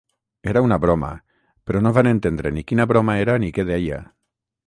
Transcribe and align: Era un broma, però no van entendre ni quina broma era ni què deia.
Era 0.53 0.61
un 0.67 0.71
broma, 0.85 1.09
però 1.67 1.81
no 1.83 1.91
van 1.99 2.09
entendre 2.13 2.53
ni 2.57 2.65
quina 2.71 2.89
broma 2.95 3.17
era 3.27 3.39
ni 3.45 3.53
què 3.59 3.67
deia. 3.73 4.01